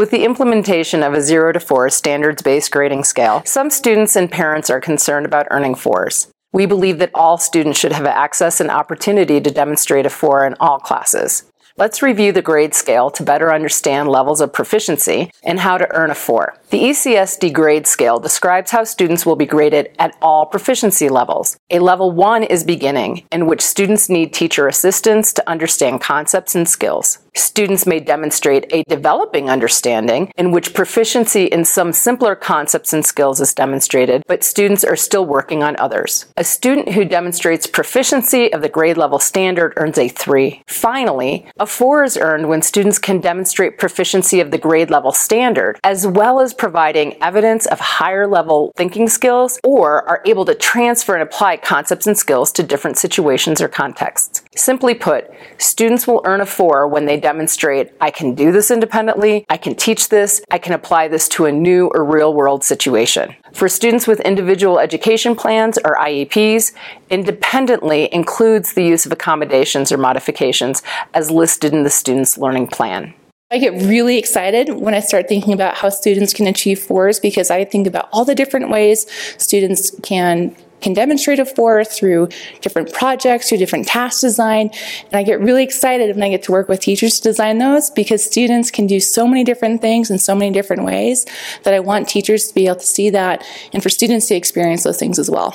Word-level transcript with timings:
With 0.00 0.12
the 0.12 0.24
implementation 0.24 1.02
of 1.02 1.12
a 1.12 1.20
0 1.20 1.52
to 1.52 1.60
4 1.60 1.90
standards 1.90 2.40
based 2.40 2.70
grading 2.70 3.04
scale, 3.04 3.42
some 3.44 3.68
students 3.68 4.16
and 4.16 4.30
parents 4.30 4.70
are 4.70 4.80
concerned 4.80 5.26
about 5.26 5.46
earning 5.50 5.74
fours. 5.74 6.28
We 6.54 6.64
believe 6.64 6.98
that 7.00 7.10
all 7.14 7.36
students 7.36 7.78
should 7.78 7.92
have 7.92 8.06
access 8.06 8.62
and 8.62 8.70
opportunity 8.70 9.42
to 9.42 9.50
demonstrate 9.50 10.06
a 10.06 10.08
4 10.08 10.46
in 10.46 10.54
all 10.58 10.78
classes. 10.78 11.42
Let's 11.76 12.02
review 12.02 12.32
the 12.32 12.42
grade 12.42 12.74
scale 12.74 13.10
to 13.10 13.22
better 13.22 13.52
understand 13.52 14.08
levels 14.08 14.40
of 14.40 14.52
proficiency 14.52 15.30
and 15.44 15.60
how 15.60 15.76
to 15.78 15.94
earn 15.94 16.10
a 16.10 16.14
4. 16.14 16.54
The 16.70 16.82
ECSD 16.82 17.52
grade 17.52 17.86
scale 17.86 18.18
describes 18.18 18.70
how 18.70 18.84
students 18.84 19.24
will 19.24 19.36
be 19.36 19.46
graded 19.46 19.94
at 19.98 20.16
all 20.20 20.46
proficiency 20.46 21.08
levels. 21.08 21.56
A 21.70 21.78
level 21.78 22.10
1 22.10 22.44
is 22.44 22.64
beginning, 22.64 23.26
in 23.30 23.46
which 23.46 23.60
students 23.60 24.08
need 24.08 24.32
teacher 24.32 24.66
assistance 24.66 25.32
to 25.34 25.48
understand 25.48 26.00
concepts 26.00 26.54
and 26.54 26.68
skills. 26.68 27.18
Students 27.34 27.86
may 27.86 28.00
demonstrate 28.00 28.72
a 28.72 28.84
developing 28.84 29.50
understanding 29.50 30.32
in 30.36 30.50
which 30.50 30.74
proficiency 30.74 31.44
in 31.44 31.64
some 31.64 31.92
simpler 31.92 32.34
concepts 32.34 32.92
and 32.92 33.04
skills 33.04 33.40
is 33.40 33.54
demonstrated, 33.54 34.22
but 34.26 34.44
students 34.44 34.84
are 34.84 34.96
still 34.96 35.24
working 35.24 35.62
on 35.62 35.76
others. 35.78 36.26
A 36.36 36.44
student 36.44 36.92
who 36.92 37.04
demonstrates 37.04 37.66
proficiency 37.66 38.52
of 38.52 38.62
the 38.62 38.68
grade 38.68 38.96
level 38.96 39.18
standard 39.18 39.72
earns 39.76 39.98
a 39.98 40.08
3. 40.08 40.62
Finally, 40.66 41.46
a 41.58 41.66
4 41.66 42.04
is 42.04 42.16
earned 42.16 42.48
when 42.48 42.62
students 42.62 42.98
can 42.98 43.20
demonstrate 43.20 43.78
proficiency 43.78 44.40
of 44.40 44.50
the 44.50 44.58
grade 44.58 44.90
level 44.90 45.12
standard, 45.12 45.78
as 45.84 46.06
well 46.06 46.40
as 46.40 46.54
providing 46.54 47.20
evidence 47.22 47.66
of 47.66 47.80
higher 47.80 48.26
level 48.26 48.72
thinking 48.76 49.08
skills 49.08 49.58
or 49.64 50.08
are 50.08 50.22
able 50.26 50.44
to 50.44 50.54
transfer 50.54 51.14
and 51.14 51.22
apply 51.22 51.56
concepts 51.56 52.06
and 52.06 52.18
skills 52.18 52.50
to 52.52 52.62
different 52.62 52.98
situations 52.98 53.60
or 53.60 53.68
contexts. 53.68 54.39
Simply 54.60 54.92
put, 54.92 55.30
students 55.56 56.06
will 56.06 56.20
earn 56.26 56.42
a 56.42 56.46
4 56.46 56.86
when 56.86 57.06
they 57.06 57.18
demonstrate 57.18 57.92
I 57.98 58.10
can 58.10 58.34
do 58.34 58.52
this 58.52 58.70
independently, 58.70 59.46
I 59.48 59.56
can 59.56 59.74
teach 59.74 60.10
this, 60.10 60.42
I 60.50 60.58
can 60.58 60.74
apply 60.74 61.08
this 61.08 61.30
to 61.30 61.46
a 61.46 61.52
new 61.52 61.90
or 61.94 62.04
real 62.04 62.34
world 62.34 62.62
situation. 62.62 63.34
For 63.54 63.70
students 63.70 64.06
with 64.06 64.20
individual 64.20 64.78
education 64.78 65.34
plans 65.34 65.78
or 65.82 65.96
IEPs, 65.96 66.72
independently 67.08 68.12
includes 68.12 68.74
the 68.74 68.84
use 68.84 69.06
of 69.06 69.12
accommodations 69.12 69.90
or 69.90 69.96
modifications 69.96 70.82
as 71.14 71.30
listed 71.30 71.72
in 71.72 71.82
the 71.82 71.88
student's 71.88 72.36
learning 72.36 72.66
plan. 72.66 73.14
I 73.50 73.56
get 73.56 73.72
really 73.72 74.18
excited 74.18 74.68
when 74.74 74.92
I 74.92 75.00
start 75.00 75.26
thinking 75.26 75.54
about 75.54 75.76
how 75.76 75.88
students 75.88 76.34
can 76.34 76.46
achieve 76.46 76.78
fours 76.78 77.18
because 77.18 77.50
I 77.50 77.64
think 77.64 77.86
about 77.86 78.10
all 78.12 78.26
the 78.26 78.34
different 78.34 78.68
ways 78.68 79.06
students 79.38 79.98
can 80.02 80.54
can 80.80 80.92
demonstrate 80.92 81.38
a 81.38 81.44
four 81.44 81.84
through 81.84 82.28
different 82.60 82.92
projects, 82.92 83.48
through 83.48 83.58
different 83.58 83.86
task 83.86 84.20
design. 84.20 84.70
And 85.04 85.14
I 85.14 85.22
get 85.22 85.40
really 85.40 85.62
excited 85.62 86.14
when 86.14 86.22
I 86.22 86.30
get 86.30 86.42
to 86.44 86.52
work 86.52 86.68
with 86.68 86.80
teachers 86.80 87.20
to 87.20 87.28
design 87.28 87.58
those 87.58 87.90
because 87.90 88.24
students 88.24 88.70
can 88.70 88.86
do 88.86 89.00
so 89.00 89.26
many 89.26 89.44
different 89.44 89.80
things 89.80 90.10
in 90.10 90.18
so 90.18 90.34
many 90.34 90.52
different 90.52 90.84
ways 90.84 91.26
that 91.64 91.74
I 91.74 91.80
want 91.80 92.08
teachers 92.08 92.48
to 92.48 92.54
be 92.54 92.66
able 92.66 92.76
to 92.76 92.86
see 92.86 93.10
that 93.10 93.44
and 93.72 93.82
for 93.82 93.88
students 93.88 94.28
to 94.28 94.34
experience 94.34 94.84
those 94.84 94.98
things 94.98 95.18
as 95.18 95.30
well. 95.30 95.54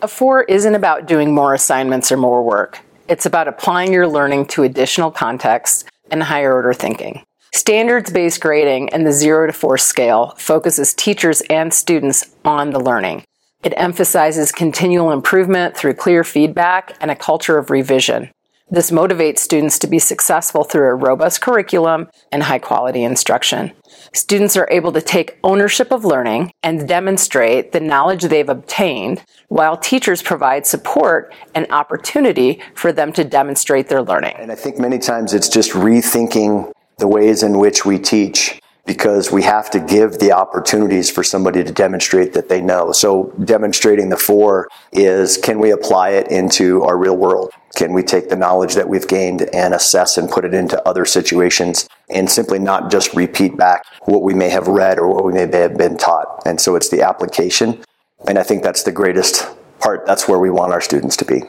A 0.00 0.08
four 0.08 0.42
isn't 0.44 0.74
about 0.74 1.06
doing 1.06 1.34
more 1.34 1.54
assignments 1.54 2.12
or 2.12 2.16
more 2.16 2.42
work. 2.42 2.78
It's 3.08 3.26
about 3.26 3.48
applying 3.48 3.92
your 3.92 4.06
learning 4.06 4.46
to 4.48 4.62
additional 4.62 5.10
contexts 5.10 5.84
and 6.10 6.22
higher 6.22 6.52
order 6.52 6.72
thinking. 6.72 7.24
Standards 7.52 8.12
based 8.12 8.40
grading 8.40 8.90
and 8.90 9.06
the 9.06 9.12
0 9.12 9.46
to 9.46 9.52
4 9.52 9.78
scale 9.78 10.34
focuses 10.36 10.92
teachers 10.94 11.40
and 11.48 11.72
students 11.72 12.26
on 12.44 12.70
the 12.70 12.78
learning. 12.78 13.24
It 13.64 13.74
emphasizes 13.76 14.52
continual 14.52 15.10
improvement 15.10 15.76
through 15.76 15.94
clear 15.94 16.22
feedback 16.22 16.96
and 17.00 17.10
a 17.10 17.16
culture 17.16 17.58
of 17.58 17.70
revision. 17.70 18.30
This 18.70 18.90
motivates 18.90 19.38
students 19.38 19.78
to 19.80 19.86
be 19.86 19.98
successful 19.98 20.62
through 20.62 20.88
a 20.88 20.94
robust 20.94 21.40
curriculum 21.40 22.08
and 22.30 22.42
high 22.42 22.58
quality 22.58 23.02
instruction. 23.02 23.72
Students 24.12 24.56
are 24.56 24.68
able 24.70 24.92
to 24.92 25.00
take 25.00 25.38
ownership 25.42 25.90
of 25.90 26.04
learning 26.04 26.52
and 26.62 26.86
demonstrate 26.86 27.72
the 27.72 27.80
knowledge 27.80 28.24
they've 28.24 28.48
obtained, 28.48 29.24
while 29.48 29.76
teachers 29.76 30.22
provide 30.22 30.66
support 30.66 31.34
and 31.54 31.66
opportunity 31.70 32.60
for 32.74 32.92
them 32.92 33.12
to 33.14 33.24
demonstrate 33.24 33.88
their 33.88 34.02
learning. 34.02 34.34
And 34.38 34.52
I 34.52 34.54
think 34.54 34.78
many 34.78 34.98
times 34.98 35.32
it's 35.34 35.48
just 35.48 35.72
rethinking 35.72 36.70
the 36.98 37.08
ways 37.08 37.42
in 37.42 37.58
which 37.58 37.84
we 37.86 37.98
teach 37.98 38.60
because 38.88 39.30
we 39.30 39.42
have 39.42 39.68
to 39.68 39.78
give 39.78 40.18
the 40.18 40.32
opportunities 40.32 41.10
for 41.10 41.22
somebody 41.22 41.62
to 41.62 41.70
demonstrate 41.70 42.32
that 42.32 42.48
they 42.48 42.62
know. 42.62 42.90
So 42.90 43.34
demonstrating 43.44 44.08
the 44.08 44.16
four 44.16 44.66
is 44.92 45.36
can 45.36 45.58
we 45.58 45.70
apply 45.70 46.12
it 46.12 46.28
into 46.28 46.82
our 46.84 46.96
real 46.96 47.14
world? 47.14 47.50
Can 47.76 47.92
we 47.92 48.02
take 48.02 48.30
the 48.30 48.34
knowledge 48.36 48.74
that 48.76 48.88
we've 48.88 49.06
gained 49.06 49.42
and 49.54 49.74
assess 49.74 50.16
and 50.16 50.30
put 50.30 50.46
it 50.46 50.54
into 50.54 50.82
other 50.88 51.04
situations 51.04 51.86
and 52.08 52.30
simply 52.30 52.58
not 52.58 52.90
just 52.90 53.12
repeat 53.12 53.58
back 53.58 53.84
what 54.06 54.22
we 54.22 54.32
may 54.32 54.48
have 54.48 54.66
read 54.66 54.98
or 54.98 55.14
what 55.14 55.22
we 55.22 55.34
may 55.34 55.54
have 55.54 55.76
been 55.76 55.98
taught? 55.98 56.42
And 56.46 56.58
so 56.58 56.74
it's 56.74 56.88
the 56.88 57.02
application. 57.02 57.84
And 58.26 58.38
I 58.38 58.42
think 58.42 58.62
that's 58.62 58.84
the 58.84 58.90
greatest 58.90 59.46
part. 59.80 60.06
That's 60.06 60.26
where 60.26 60.38
we 60.38 60.48
want 60.48 60.72
our 60.72 60.80
students 60.80 61.16
to 61.18 61.26
be. 61.26 61.42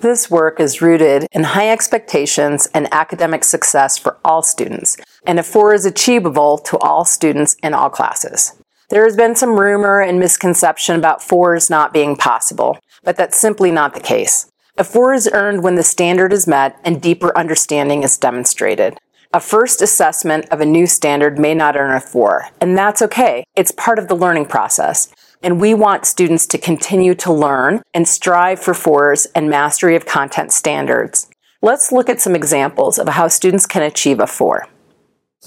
This 0.00 0.30
work 0.30 0.60
is 0.60 0.80
rooted 0.80 1.26
in 1.32 1.42
high 1.42 1.70
expectations 1.70 2.68
and 2.72 2.86
academic 2.92 3.42
success 3.42 3.98
for 3.98 4.16
all 4.24 4.44
students, 4.44 4.96
and 5.26 5.40
a 5.40 5.42
4 5.42 5.74
is 5.74 5.84
achievable 5.84 6.56
to 6.58 6.78
all 6.78 7.04
students 7.04 7.56
in 7.64 7.74
all 7.74 7.90
classes. 7.90 8.52
There 8.90 9.02
has 9.02 9.16
been 9.16 9.34
some 9.34 9.58
rumor 9.58 10.00
and 10.00 10.20
misconception 10.20 10.94
about 10.94 11.20
4s 11.20 11.68
not 11.68 11.92
being 11.92 12.14
possible, 12.14 12.78
but 13.02 13.16
that's 13.16 13.36
simply 13.36 13.72
not 13.72 13.92
the 13.92 14.00
case. 14.00 14.48
A 14.76 14.84
4 14.84 15.14
is 15.14 15.30
earned 15.32 15.64
when 15.64 15.74
the 15.74 15.82
standard 15.82 16.32
is 16.32 16.46
met 16.46 16.78
and 16.84 17.02
deeper 17.02 17.36
understanding 17.36 18.04
is 18.04 18.16
demonstrated. 18.16 18.96
A 19.34 19.40
first 19.40 19.82
assessment 19.82 20.46
of 20.52 20.60
a 20.60 20.64
new 20.66 20.86
standard 20.86 21.40
may 21.40 21.54
not 21.54 21.76
earn 21.76 21.96
a 21.96 22.00
4, 22.00 22.50
and 22.60 22.78
that's 22.78 23.02
okay. 23.02 23.42
It's 23.56 23.72
part 23.72 23.98
of 23.98 24.06
the 24.06 24.14
learning 24.14 24.46
process. 24.46 25.12
And 25.42 25.60
we 25.60 25.74
want 25.74 26.06
students 26.06 26.46
to 26.48 26.58
continue 26.58 27.14
to 27.16 27.32
learn 27.32 27.82
and 27.94 28.08
strive 28.08 28.60
for 28.60 28.74
fours 28.74 29.26
and 29.34 29.48
mastery 29.48 29.96
of 29.96 30.06
content 30.06 30.52
standards. 30.52 31.28
Let's 31.62 31.92
look 31.92 32.08
at 32.08 32.20
some 32.20 32.36
examples 32.36 32.98
of 32.98 33.08
how 33.08 33.28
students 33.28 33.66
can 33.66 33.82
achieve 33.82 34.20
a 34.20 34.26
four. 34.26 34.68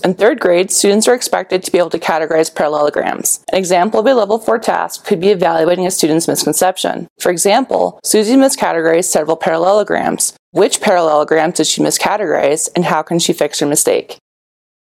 In 0.04 0.14
third 0.14 0.40
grade, 0.40 0.72
students 0.72 1.08
are 1.08 1.14
expected 1.14 1.64
to 1.64 1.72
be 1.72 1.78
able 1.78 1.90
to 1.90 2.00
categorize 2.00 2.54
parallelograms. 2.54 3.44
An 3.52 3.58
example 3.58 4.00
of 4.00 4.06
a 4.08 4.14
level 4.14 4.40
4 4.40 4.58
task 4.58 5.06
could 5.06 5.20
be 5.20 5.30
evaluating 5.30 5.86
a 5.86 5.92
student's 5.92 6.30
misconception. 6.30 7.08
For 7.20 7.30
example, 7.30 8.00
Susie 8.04 8.36
miscategorized 8.36 9.06
several 9.06 9.36
parallelograms. 9.36 10.34
Which 10.52 10.82
parallelogram 10.82 11.52
did 11.52 11.68
she 11.68 11.82
miscategorize 11.82 12.70
and 12.76 12.86
how 12.86 13.04
can 13.04 13.20
she 13.20 13.34
fix 13.34 13.60
her 13.60 13.66
mistake? 13.66 14.18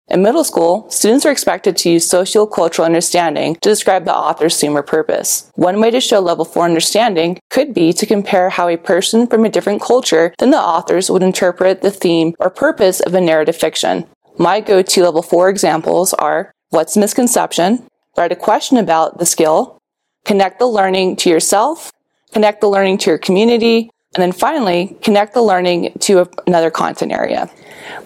In 0.08 0.22
middle 0.22 0.44
school, 0.44 0.88
students 0.88 1.26
are 1.26 1.32
expected 1.32 1.76
to 1.78 1.90
use 1.90 2.08
socio-cultural 2.08 2.86
understanding 2.86 3.54
to 3.56 3.68
describe 3.68 4.04
the 4.04 4.14
author's 4.14 4.60
theme 4.60 4.76
or 4.76 4.84
purpose. 4.84 5.50
One 5.56 5.80
way 5.80 5.90
to 5.90 6.00
show 6.00 6.20
level 6.20 6.44
4 6.44 6.64
understanding 6.64 7.40
could 7.50 7.74
be 7.74 7.92
to 7.94 8.06
compare 8.06 8.50
how 8.50 8.68
a 8.68 8.76
person 8.76 9.26
from 9.26 9.44
a 9.44 9.48
different 9.48 9.82
culture 9.82 10.32
than 10.38 10.52
the 10.52 10.60
authors 10.60 11.10
would 11.10 11.24
interpret 11.24 11.82
the 11.82 11.90
theme 11.90 12.34
or 12.38 12.50
purpose 12.50 13.00
of 13.00 13.14
a 13.14 13.20
narrative 13.20 13.56
fiction. 13.56 14.06
My 14.38 14.60
go-to 14.60 15.02
level 15.02 15.22
4 15.22 15.48
examples 15.48 16.14
are 16.14 16.52
what's 16.70 16.96
misconception, 16.96 17.84
write 18.16 18.30
a 18.30 18.36
question 18.36 18.76
about 18.76 19.18
the 19.18 19.26
skill, 19.26 19.82
connect 20.24 20.60
the 20.60 20.68
learning 20.68 21.16
to 21.16 21.30
yourself, 21.30 21.90
connect 22.32 22.60
the 22.60 22.70
learning 22.70 22.98
to 22.98 23.10
your 23.10 23.18
community, 23.18 23.90
and 24.14 24.22
then 24.22 24.32
finally, 24.32 24.96
connect 25.02 25.34
the 25.34 25.42
learning 25.42 25.92
to 26.00 26.28
another 26.46 26.70
content 26.70 27.12
area. 27.12 27.50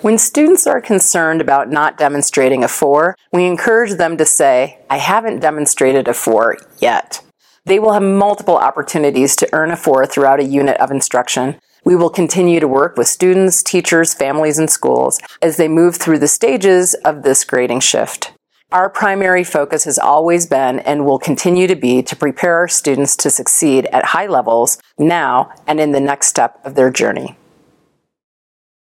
When 0.00 0.18
students 0.18 0.66
are 0.66 0.80
concerned 0.80 1.40
about 1.40 1.70
not 1.70 1.98
demonstrating 1.98 2.64
a 2.64 2.68
4, 2.68 3.16
we 3.32 3.46
encourage 3.46 3.92
them 3.92 4.16
to 4.16 4.24
say, 4.24 4.80
I 4.90 4.96
haven't 4.96 5.40
demonstrated 5.40 6.08
a 6.08 6.14
4 6.14 6.58
yet. 6.80 7.22
They 7.64 7.78
will 7.78 7.92
have 7.92 8.02
multiple 8.02 8.56
opportunities 8.56 9.36
to 9.36 9.48
earn 9.52 9.70
a 9.70 9.76
4 9.76 10.06
throughout 10.06 10.40
a 10.40 10.44
unit 10.44 10.76
of 10.78 10.90
instruction. 10.90 11.60
We 11.84 11.94
will 11.94 12.10
continue 12.10 12.60
to 12.60 12.68
work 12.68 12.96
with 12.96 13.06
students, 13.06 13.62
teachers, 13.62 14.12
families, 14.12 14.58
and 14.58 14.68
schools 14.68 15.20
as 15.40 15.56
they 15.56 15.68
move 15.68 15.96
through 15.96 16.18
the 16.18 16.28
stages 16.28 16.94
of 17.04 17.22
this 17.22 17.44
grading 17.44 17.80
shift. 17.80 18.32
Our 18.72 18.88
primary 18.88 19.42
focus 19.42 19.82
has 19.82 19.98
always 19.98 20.46
been 20.46 20.78
and 20.78 21.04
will 21.04 21.18
continue 21.18 21.66
to 21.66 21.74
be 21.74 22.04
to 22.04 22.14
prepare 22.14 22.54
our 22.54 22.68
students 22.68 23.16
to 23.16 23.28
succeed 23.28 23.86
at 23.86 24.04
high 24.04 24.28
levels 24.28 24.78
now 24.96 25.52
and 25.66 25.80
in 25.80 25.90
the 25.90 25.98
next 25.98 26.28
step 26.28 26.60
of 26.64 26.76
their 26.76 26.88
journey. 26.88 27.36